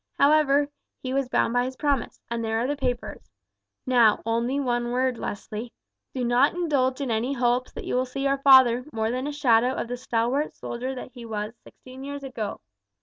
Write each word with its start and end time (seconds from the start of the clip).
However, 0.17 0.67
he 1.03 1.13
was 1.13 1.29
bound 1.29 1.53
by 1.53 1.63
his 1.65 1.75
promise, 1.75 2.19
and 2.27 2.43
there 2.43 2.57
are 2.57 2.65
the 2.65 2.75
papers. 2.75 3.29
Now, 3.85 4.19
only 4.25 4.59
one 4.59 4.89
word, 4.89 5.19
Leslie. 5.19 5.71
Do 6.15 6.25
not 6.25 6.55
indulge 6.55 7.01
in 7.01 7.11
any 7.11 7.33
hopes 7.33 7.71
that 7.73 7.85
you 7.85 7.93
will 7.93 8.07
see 8.07 8.23
your 8.23 8.39
father 8.39 8.83
more 8.91 9.11
than 9.11 9.27
a 9.27 9.31
shadow 9.31 9.75
of 9.75 9.87
the 9.87 9.97
stalwart 9.97 10.55
soldier 10.55 10.95
that 10.95 11.11
he 11.11 11.23
was 11.23 11.53
sixteen 11.63 12.03
years 12.03 12.23
ago. 12.23 12.61